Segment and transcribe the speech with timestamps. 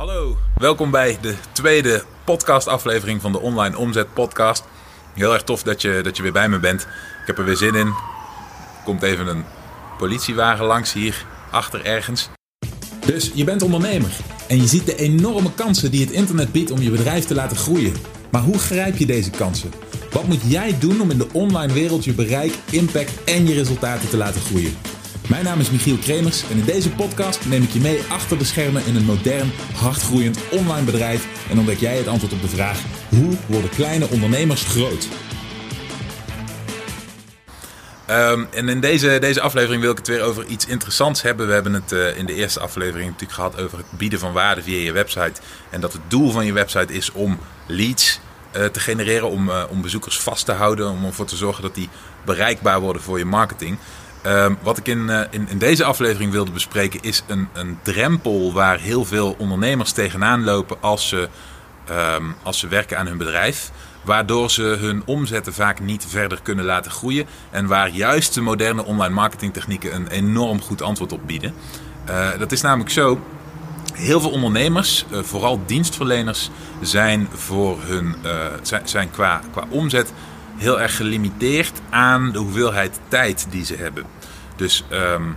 [0.00, 4.64] Hallo, welkom bij de tweede podcastaflevering van de Online Omzet Podcast.
[5.14, 6.80] Heel erg tof dat je, dat je weer bij me bent.
[6.80, 7.86] Ik heb er weer zin in.
[7.86, 9.44] Er komt even een
[9.98, 12.28] politiewagen langs hier achter ergens.
[13.06, 14.10] Dus je bent ondernemer
[14.48, 17.56] en je ziet de enorme kansen die het internet biedt om je bedrijf te laten
[17.56, 17.94] groeien.
[18.30, 19.72] Maar hoe grijp je deze kansen?
[20.10, 24.08] Wat moet jij doen om in de online wereld je bereik, impact en je resultaten
[24.08, 24.76] te laten groeien?
[25.30, 28.44] Mijn naam is Michiel Kremers en in deze podcast neem ik je mee achter de
[28.44, 32.80] schermen in een modern, hardgroeiend online bedrijf en ontdek jij het antwoord op de vraag:
[33.08, 35.08] hoe worden kleine ondernemers groot?
[38.10, 41.46] Um, en in deze, deze aflevering wil ik het weer over iets interessants hebben.
[41.46, 44.62] We hebben het uh, in de eerste aflevering natuurlijk gehad over het bieden van waarde
[44.62, 45.40] via je website.
[45.70, 48.20] En dat het doel van je website is om leads
[48.56, 51.74] uh, te genereren, om, uh, om bezoekers vast te houden, om ervoor te zorgen dat
[51.74, 51.88] die
[52.24, 53.78] bereikbaar worden voor je marketing.
[54.26, 58.52] Um, wat ik in, uh, in, in, deze aflevering wilde bespreken is een, een drempel
[58.52, 61.28] waar heel veel ondernemers tegenaan lopen als ze,
[61.90, 63.70] um, als ze werken aan hun bedrijf.
[64.02, 67.26] Waardoor ze hun omzetten vaak niet verder kunnen laten groeien.
[67.50, 71.54] En waar juist de moderne online marketingtechnieken een enorm goed antwoord op bieden.
[72.08, 73.20] Uh, dat is namelijk zo.
[73.92, 78.14] Heel veel ondernemers, uh, vooral dienstverleners, zijn, voor hun,
[78.62, 80.12] zijn, zijn qua, qua omzet
[80.60, 84.04] heel erg gelimiteerd aan de hoeveelheid tijd die ze hebben.
[84.56, 85.36] Dus um,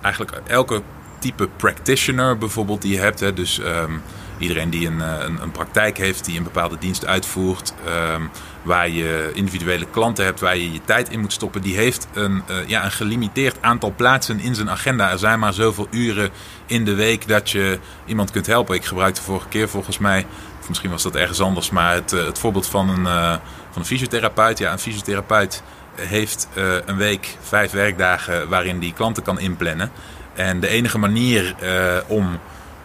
[0.00, 0.82] eigenlijk elke
[1.18, 3.20] type practitioner bijvoorbeeld die je hebt.
[3.20, 4.02] Hè, dus um,
[4.38, 7.74] iedereen die een, een, een, praktijk heeft, die een bepaalde dienst uitvoert.
[8.14, 8.30] Um,
[8.62, 11.62] waar je individuele klanten hebt, waar je je tijd in moet stoppen.
[11.62, 15.10] Die heeft een, uh, ja, een gelimiteerd aantal plaatsen in zijn agenda.
[15.10, 16.30] Er zijn maar zoveel uren
[16.66, 18.74] in de week dat je iemand kunt helpen.
[18.74, 20.26] Ik gebruikte vorige keer volgens mij,
[20.60, 23.40] of misschien was dat ergens anders, maar het, uh, het voorbeeld van een...
[23.70, 24.58] van een fysiotherapeut.
[24.58, 25.62] Ja, een fysiotherapeut
[25.94, 29.90] heeft uh, een week, vijf werkdagen waarin die klanten kan inplannen.
[30.34, 32.38] En de enige manier uh, om,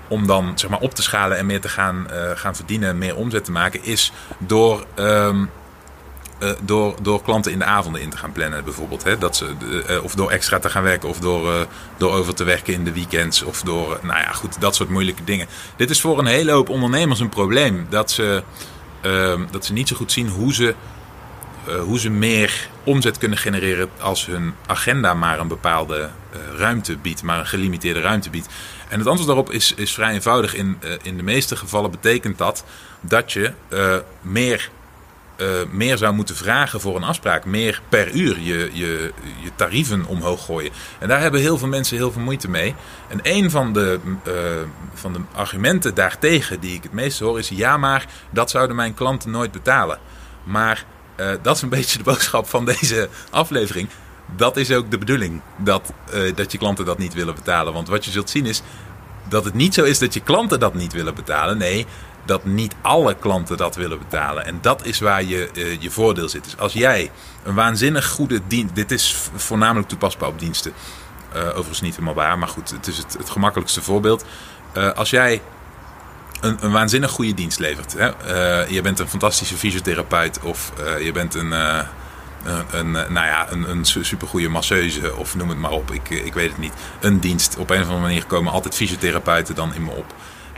[0.08, 3.46] om dan zeg maar, op te schalen en meer te gaan, gaan verdienen, meer omzet
[3.46, 5.50] te maken, is door, um,
[6.62, 9.04] door, door klanten in de avonden in te gaan plannen, bijvoorbeeld.
[9.04, 9.18] Hè?
[9.18, 12.84] Dat ze, of door extra te gaan werken, of door, door over te werken in
[12.84, 15.48] de weekends, of door, nou ja, goed, dat soort moeilijke dingen.
[15.76, 17.88] Dit is voor een hele hoop ondernemers een probleem.
[17.90, 18.44] Dat ze.
[19.06, 20.76] Uh, dat ze niet zo goed zien hoe ze,
[21.68, 26.98] uh, hoe ze meer omzet kunnen genereren als hun agenda maar een bepaalde uh, ruimte
[26.98, 28.48] biedt, maar een gelimiteerde ruimte biedt.
[28.90, 30.56] En het antwoord daarop is, is vrij eenvoudig.
[30.56, 32.64] In, uh, in de meeste gevallen betekent dat
[33.02, 33.52] dat je
[34.22, 34.70] meer,
[35.72, 37.46] meer zou moeten vragen voor een afspraak.
[37.46, 39.14] Meer per uur je, je,
[39.44, 40.72] je tarieven omhoog gooien.
[41.00, 42.76] En daar hebben heel veel mensen heel veel moeite mee.
[43.08, 44.00] En een van de,
[44.94, 47.50] van de argumenten daartegen die ik het meest hoor is...
[47.50, 50.00] ja, maar dat zouden mijn klanten nooit betalen.
[50.44, 50.86] Maar
[51.20, 53.90] uh, dat is een beetje de boodschap van deze aflevering.
[54.36, 55.94] Dat is ook de bedoeling, dat,
[56.36, 57.74] dat je klanten dat niet willen betalen.
[57.74, 58.62] Want wat je zult zien is
[59.28, 61.58] dat het niet zo is dat je klanten dat niet willen betalen.
[61.58, 61.86] Nee,
[62.26, 64.46] dat niet alle klanten dat willen betalen.
[64.46, 66.44] En dat is waar je, uh, je voordeel zit.
[66.44, 67.12] Dus als jij
[67.44, 68.76] een waanzinnig goede dienst...
[68.76, 70.74] Dit is voornamelijk toepasbaar op diensten.
[71.34, 74.26] overigens niet helemaal waar, maar goed, het is het, het gemakkelijkste voorbeeld.
[74.96, 75.42] als jij
[76.42, 77.96] een, een, waanzinnig goede dienst levert.
[77.98, 78.06] Hè?
[78.66, 80.72] Je bent een fantastische fysiotherapeut of
[81.02, 81.86] je bent een, een,
[82.72, 85.92] een, nou ja, een, een supergoeie masseuse of noem het maar op.
[85.92, 86.74] Ik, ik weet het niet.
[87.00, 87.58] Een dienst.
[87.58, 90.14] Op een of andere manier komen altijd fysiotherapeuten dan in me op.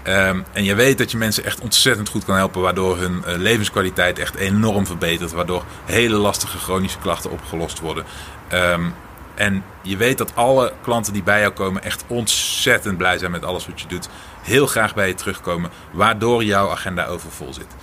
[0.07, 3.35] Um, en je weet dat je mensen echt ontzettend goed kan helpen, waardoor hun uh,
[3.35, 8.05] levenskwaliteit echt enorm verbetert, waardoor hele lastige chronische klachten opgelost worden.
[8.53, 8.93] Um,
[9.35, 13.45] en je weet dat alle klanten die bij jou komen echt ontzettend blij zijn met
[13.45, 14.09] alles wat je doet.
[14.41, 17.75] Heel graag bij je terugkomen, waardoor jouw agenda overvol zit.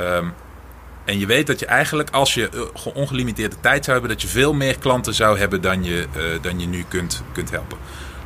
[0.00, 0.34] Um,
[1.04, 4.28] en je weet dat je eigenlijk, als je uh, ongelimiteerde tijd zou hebben, dat je
[4.28, 7.78] veel meer klanten zou hebben dan je, uh, dan je nu kunt, kunt helpen.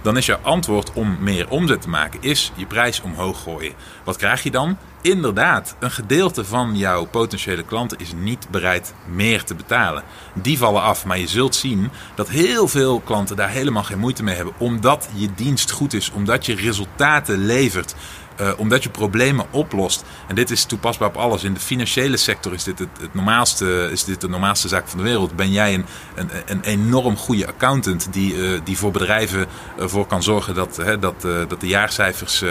[0.07, 3.73] Dan is jouw antwoord om meer omzet te maken, is je prijs omhoog gooien.
[4.05, 4.79] Wat krijg je dan?
[5.01, 10.03] Inderdaad, een gedeelte van jouw potentiële klanten is niet bereid meer te betalen.
[10.35, 14.23] Die vallen af, maar je zult zien dat heel veel klanten daar helemaal geen moeite
[14.23, 14.55] mee hebben.
[14.59, 17.95] Omdat je dienst goed is, omdat je resultaten levert.
[18.41, 20.05] Uh, omdat je problemen oplost.
[20.29, 21.45] En dit is toepasbaar op alles.
[21.45, 24.99] In de financiële sector is dit, het, het normaalste, is dit de normaalste zaak van
[24.99, 25.37] de wereld.
[25.37, 25.85] Ben jij een,
[26.15, 29.47] een, een enorm goede accountant die, uh, die voor bedrijven
[29.79, 32.45] ervoor uh, kan zorgen dat, dat, dat de jaarcijfers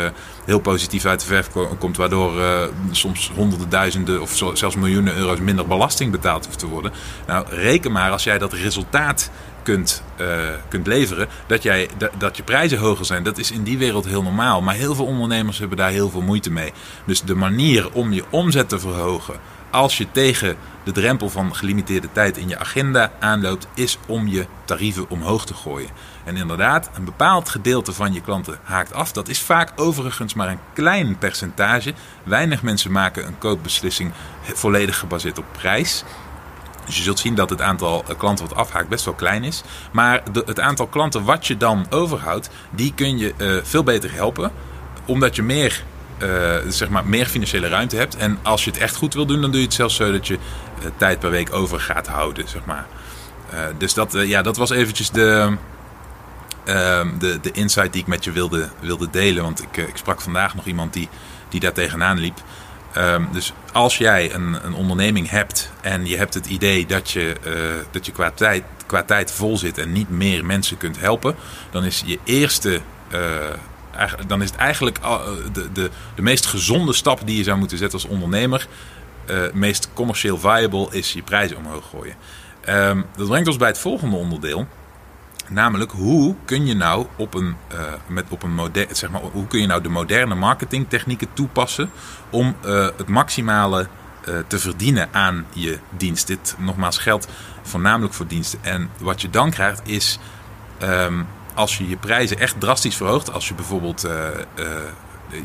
[0.46, 1.50] heel positief uit de verf
[1.80, 1.98] komt.
[1.98, 2.35] Waardoor
[2.92, 6.92] soms honderden duizenden of zelfs miljoenen euro's minder belasting betaald hoeft te worden.
[7.28, 9.32] Nou, reken maar als jij dat resultaat
[9.64, 10.28] kunt, uh,
[10.68, 13.24] kunt leveren, dat, jij, dat je prijzen hoger zijn.
[13.24, 14.62] Dat is in die wereld heel normaal.
[14.62, 16.74] Maar heel veel ondernemers hebben daar heel veel moeite mee.
[17.06, 19.40] Dus de manier om je omzet te verhogen
[19.76, 24.46] als je tegen de drempel van gelimiteerde tijd in je agenda aanloopt, is om je
[24.66, 25.90] tarieven omhoog te gooien.
[26.26, 29.12] En inderdaad, een bepaald gedeelte van je klanten haakt af.
[29.12, 31.94] Dat is vaak overigens maar een klein percentage.
[32.24, 34.12] Weinig mensen maken een koopbeslissing
[34.42, 36.04] volledig gebaseerd op prijs.
[36.86, 39.64] Dus je zult zien dat het aantal eh, klanten wat afhaakt best wel klein is.
[39.92, 44.52] Maar het aantal klanten wat je dan overhoudt, die kun je uh, veel beter helpen.
[45.06, 45.84] Omdat je meer,
[46.24, 48.16] uh, zeg maar, meer financiële ruimte hebt.
[48.16, 50.28] En als je het echt goed wil doen, dan doe je het zelfs zo dat
[50.28, 50.38] je
[50.98, 52.48] tijd per week over gaat houden.
[52.48, 52.86] Zeg maar.
[53.78, 55.58] dus dat, ja, dat was eventjes de,
[56.66, 59.44] ehm, de, de insight die ik met je wilde, wilde delen.
[59.44, 61.10] Want ik, ik sprak vandaag nog iemand die,
[61.50, 62.44] die daar tegenaan liep.
[62.98, 67.36] Um, dus als jij een, een, onderneming hebt en je hebt het idee dat je,
[67.48, 67.54] uh,
[67.92, 71.36] dat je qua, tijd, qua tijd vol zit en niet meer mensen kunt helpen,
[71.72, 72.82] dan is je eerste.
[73.14, 73.20] Uh,
[74.28, 75.00] dan is het eigenlijk
[75.54, 78.68] de, de, de meest gezonde stap die je zou moeten zetten als ondernemer.
[79.30, 82.16] Uh, meest commercieel viable is je prijzen omhoog gooien.
[82.70, 84.68] Um, dat brengt ons bij het volgende onderdeel.
[85.50, 89.62] Namelijk, hoe kun je nou op een, uh, met op een zeg maar, hoe kun
[89.62, 91.90] je nou de moderne marketingtechnieken toepassen
[92.30, 93.88] om uh, het maximale
[94.28, 96.28] uh, te verdienen aan je dienst?
[96.28, 97.28] Dit nogmaals geldt
[97.62, 98.60] voornamelijk voor diensten.
[98.62, 100.20] En wat je dan krijgt is,
[100.84, 104.08] um, als je je prijzen echt drastisch verhoogt, als je bijvoorbeeld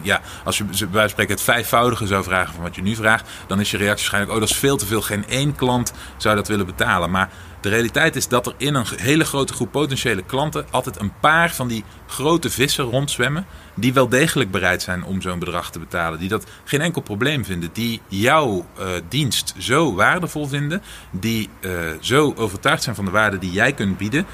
[0.02, 3.60] ja, als je bij spreken het vijfvoudige zou vragen van wat je nu vraagt, dan
[3.60, 5.02] is je reactie waarschijnlijk: oh, dat is veel te veel.
[5.02, 7.10] Geen één klant zou dat willen betalen.
[7.10, 7.30] Maar
[7.60, 11.54] de realiteit is dat er in een hele grote groep potentiële klanten altijd een paar
[11.54, 13.46] van die grote vissen rondzwemmen.
[13.74, 16.18] Die wel degelijk bereid zijn om zo'n bedrag te betalen.
[16.18, 17.70] Die dat geen enkel probleem vinden.
[17.72, 20.82] Die jouw uh, dienst zo waardevol vinden.
[21.10, 24.26] Die uh, zo overtuigd zijn van de waarde die jij kunt bieden.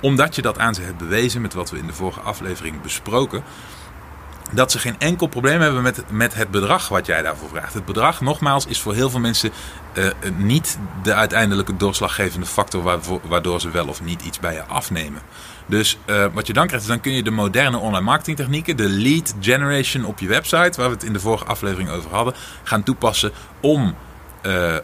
[0.00, 3.44] Omdat je dat aan ze hebt bewezen met wat we in de vorige aflevering besproken
[4.52, 7.74] dat ze geen enkel probleem hebben met, met het bedrag wat jij daarvoor vraagt.
[7.74, 9.50] Het bedrag, nogmaals, is voor heel veel mensen
[9.94, 10.06] uh,
[10.36, 15.22] niet de uiteindelijke doorslaggevende factor waardoor ze wel of niet iets bij je afnemen.
[15.66, 18.76] Dus uh, wat je dan krijgt, is dan kun je de moderne online marketing technieken,
[18.76, 22.34] de lead generation op je website, waar we het in de vorige aflevering over hadden,
[22.62, 23.94] gaan toepassen om,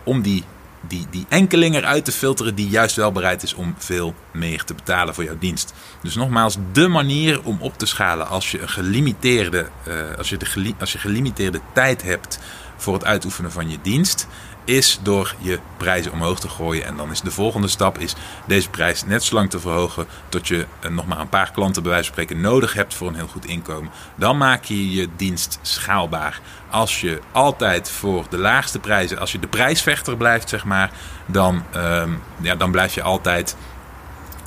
[0.05, 0.45] om die
[0.81, 4.75] die, die enkeling eruit te filteren die juist wel bereid is om veel meer te
[4.75, 5.73] betalen voor jouw dienst.
[6.03, 10.37] Dus nogmaals, de manier om op te schalen als je een gelimiteerde, uh, als je
[10.37, 12.39] de, als je gelimiteerde tijd hebt
[12.77, 14.27] voor het uitoefenen van je dienst,
[14.65, 16.85] is door je prijzen omhoog te gooien.
[16.85, 18.15] En dan is de volgende stap is
[18.47, 21.83] deze prijs net zo lang te verhogen tot je uh, nog maar een paar klanten
[21.83, 23.91] bij wijze van spreken nodig hebt voor een heel goed inkomen.
[24.15, 26.41] Dan maak je je dienst schaalbaar.
[26.71, 30.91] Als je altijd voor de laagste prijzen, als je de prijsvechter blijft, zeg maar,
[31.27, 32.03] dan, uh,
[32.41, 33.57] ja, dan blijf je altijd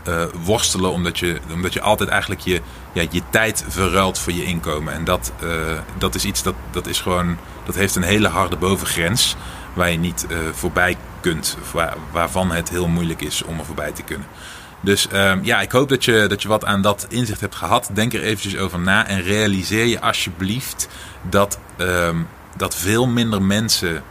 [0.07, 2.62] uh, worstelen, omdat je, omdat je altijd eigenlijk je,
[2.94, 4.94] ja, je tijd verruilt voor je inkomen.
[4.94, 5.50] En dat, uh,
[5.98, 9.36] dat is iets dat, dat is gewoon, dat heeft een hele harde bovengrens
[9.73, 13.91] waar je niet uh, voorbij kunt, waar, waarvan het heel moeilijk is om er voorbij
[13.91, 14.27] te kunnen.
[14.79, 17.89] Dus uh, ja, ik hoop dat je, dat je wat aan dat inzicht hebt gehad.
[17.93, 20.87] Denk er eventjes over na en realiseer je alsjeblieft
[21.29, 22.27] dat, um,
[22.57, 24.03] dat veel minder mensen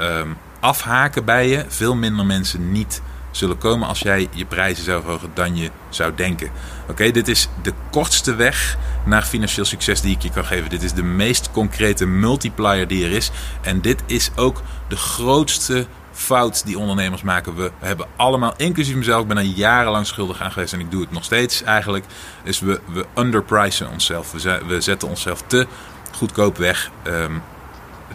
[0.00, 5.00] um, afhaken bij je, veel minder mensen niet zullen komen als jij je prijzen zou
[5.00, 6.50] verhogen dan je zou denken.
[6.88, 10.70] Oké, dit is de kortste weg naar financieel succes die ik je kan geven.
[10.70, 13.30] Dit is de meest concrete multiplier die er is.
[13.62, 17.54] En dit is ook de grootste fout die ondernemers maken.
[17.54, 21.00] We hebben allemaal, inclusief mezelf, ik ben er jarenlang schuldig aan geweest en ik doe
[21.00, 22.04] het nog steeds eigenlijk.
[22.42, 24.32] Is we, we underpricen onszelf.
[24.32, 25.66] We, we zetten onszelf te
[26.12, 26.90] goedkoop weg.
[27.06, 27.42] Um,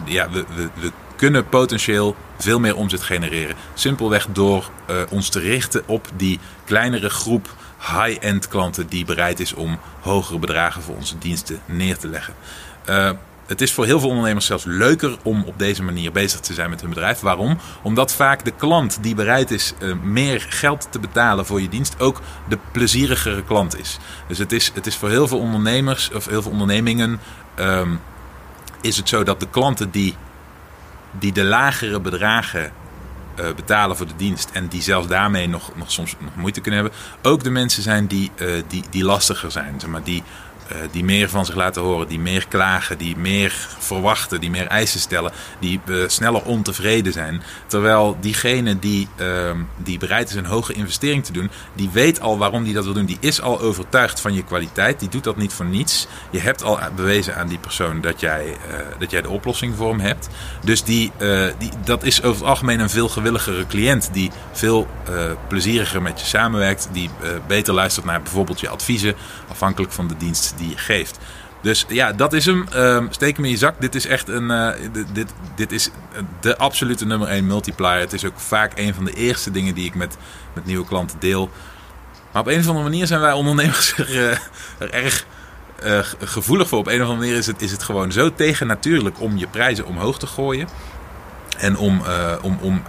[0.04, 3.56] ja, we, we, we kunnen potentieel veel meer omzet genereren.
[3.74, 7.54] Simpelweg door uh, ons te richten op die kleinere groep
[7.86, 12.34] high-end klanten die bereid is om hogere bedragen voor onze diensten neer te leggen.
[12.88, 13.10] Uh,
[13.46, 16.70] het is voor heel veel ondernemers zelfs leuker om op deze manier bezig te zijn
[16.70, 17.20] met hun bedrijf.
[17.20, 17.58] Waarom?
[17.82, 22.00] Omdat vaak de klant die bereid is uh, meer geld te betalen voor je dienst
[22.00, 23.98] ook de plezierigere klant is.
[24.28, 27.20] Dus het is, het is voor heel veel ondernemers of heel veel ondernemingen
[27.58, 28.00] um,
[28.80, 30.16] is het zo dat de klanten die
[31.18, 32.72] die de lagere bedragen
[33.40, 36.80] uh, betalen voor de dienst en die zelfs daarmee nog, nog soms nog moeite kunnen
[36.80, 40.22] hebben, ook de mensen zijn die, uh, die, die lastiger zijn, zeg maar, die
[40.90, 45.00] die meer van zich laten horen, die meer klagen, die meer verwachten, die meer eisen
[45.00, 47.42] stellen, die uh, sneller ontevreden zijn.
[47.66, 52.38] Terwijl diegene die, uh, die bereid is een hoge investering te doen, die weet al
[52.38, 53.04] waarom die dat wil doen.
[53.04, 56.06] Die is al overtuigd van je kwaliteit, die doet dat niet voor niets.
[56.30, 59.90] Je hebt al bewezen aan die persoon dat jij, uh, dat jij de oplossing voor
[59.90, 60.28] hem hebt.
[60.64, 61.12] Dus die,
[61.58, 64.88] die, dat is over het algemeen een veel gewilligere cliënt die veel
[65.48, 67.10] plezieriger met je samenwerkt, die
[67.46, 69.14] beter luistert naar bijvoorbeeld je adviezen,
[69.48, 71.18] afhankelijk van de dienst die geeft.
[71.64, 72.66] Dus ja, dat is hem.
[72.74, 73.80] Um, steek hem in je zak.
[73.80, 74.50] Dit is echt een.
[74.50, 74.70] Uh,
[75.12, 75.90] dit, dit is
[76.40, 78.00] de absolute nummer 1 multiplier.
[78.00, 80.16] Het is ook vaak een van de eerste dingen die ik met,
[80.52, 81.50] met nieuwe klanten deel.
[82.32, 84.30] Maar op een of andere manier zijn wij ondernemers er, uh,
[84.78, 85.26] er erg
[85.84, 86.78] uh, gevoelig voor.
[86.78, 89.86] Op een of andere manier is het, is het gewoon zo tegennatuurlijk om je prijzen
[89.86, 90.68] omhoog te gooien.
[91.58, 92.02] En om,
[92.42, 92.82] om, om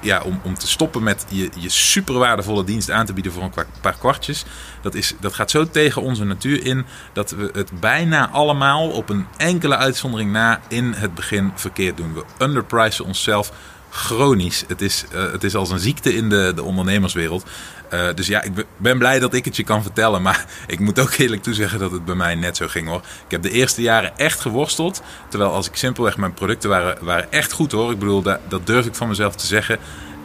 [0.00, 3.42] ja, om, om te stoppen met je, je super waardevolle dienst aan te bieden voor
[3.42, 4.44] een paar kwartjes.
[4.82, 9.08] Dat, is, dat gaat zo tegen onze natuur in dat we het bijna allemaal op
[9.08, 12.14] een enkele uitzondering na in het begin verkeerd doen.
[12.14, 13.52] We underpricen onszelf
[13.90, 14.64] chronisch.
[14.68, 17.44] Het is, uh, het is als een ziekte in de, de ondernemerswereld.
[17.92, 20.22] Uh, dus ja, ik ben blij dat ik het je kan vertellen.
[20.22, 23.02] Maar ik moet ook eerlijk toezeggen dat het bij mij net zo ging hoor.
[23.24, 25.02] Ik heb de eerste jaren echt geworsteld.
[25.28, 27.90] Terwijl als ik simpelweg mijn producten waren, waren echt goed hoor.
[27.90, 29.78] Ik bedoel, dat, dat durf ik van mezelf te zeggen.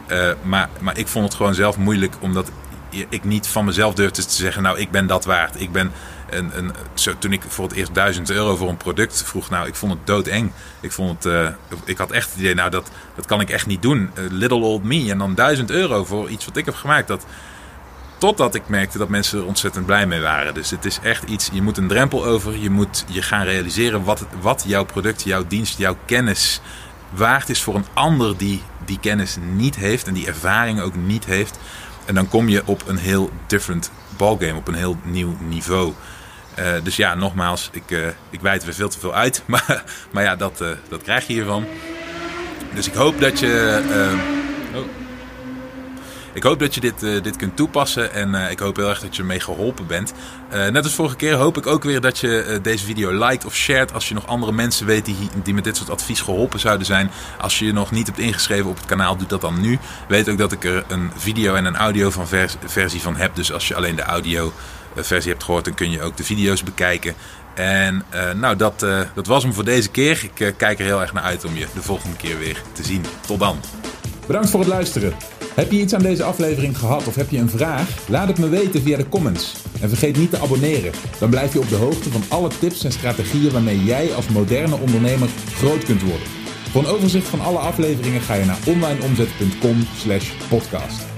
[0.08, 2.14] Uh, maar, maar ik vond het gewoon zelf moeilijk.
[2.20, 2.50] Omdat
[3.08, 5.60] ik niet van mezelf durfde te zeggen, nou ik ben dat waard.
[5.60, 5.92] Ik ben
[6.30, 9.74] een, zo, toen ik voor het eerst 1000 euro voor een product vroeg, nou, ik
[9.74, 10.50] vond het doodeng.
[10.80, 11.48] Ik, vond het, uh,
[11.84, 14.10] ik had echt het idee, nou, dat, dat kan ik echt niet doen.
[14.18, 15.10] Uh, little old me.
[15.10, 17.08] En dan 1000 euro voor iets wat ik heb gemaakt.
[17.08, 17.26] Dat,
[18.18, 20.54] totdat ik merkte dat mensen er ontzettend blij mee waren.
[20.54, 22.56] Dus het is echt iets, je moet een drempel over.
[22.56, 26.60] Je moet je gaan realiseren wat, wat jouw product, jouw dienst, jouw kennis
[27.10, 31.24] waard is voor een ander die die kennis niet heeft en die ervaring ook niet
[31.24, 31.58] heeft.
[32.04, 35.92] En dan kom je op een heel different ballgame, op een heel nieuw niveau.
[36.58, 39.42] Uh, dus ja, nogmaals, ik, uh, ik wijd er veel te veel uit.
[39.46, 41.66] Maar, maar ja, dat, uh, dat krijg je hiervan.
[42.74, 43.82] Dus ik hoop dat je.
[44.74, 44.84] Oh.
[46.32, 49.22] Ik hoop dat je dit, dit kunt toepassen en ik hoop heel erg dat je
[49.22, 50.12] ermee geholpen bent.
[50.50, 53.92] Net als vorige keer hoop ik ook weer dat je deze video liked of shared
[53.92, 57.10] als je nog andere mensen weet die, die met dit soort advies geholpen zouden zijn.
[57.40, 59.78] Als je je nog niet hebt ingeschreven op het kanaal, doe dat dan nu.
[60.08, 63.34] Weet ook dat ik er een video en een audio van vers versie van heb.
[63.34, 64.52] Dus als je alleen de audio
[65.04, 67.14] versie hebt gehoord, dan kun je ook de video's bekijken.
[67.54, 70.20] En uh, nou, dat, uh, dat was hem voor deze keer.
[70.24, 72.84] Ik uh, kijk er heel erg naar uit om je de volgende keer weer te
[72.84, 73.04] zien.
[73.26, 73.60] Tot dan.
[74.26, 75.14] Bedankt voor het luisteren.
[75.54, 77.88] Heb je iets aan deze aflevering gehad of heb je een vraag?
[78.08, 79.54] Laat het me weten via de comments.
[79.80, 80.92] En vergeet niet te abonneren.
[81.18, 84.76] Dan blijf je op de hoogte van alle tips en strategieën waarmee jij als moderne
[84.76, 86.26] ondernemer groot kunt worden.
[86.70, 91.15] Voor een overzicht van alle afleveringen ga je naar onlineomzet.com/podcast.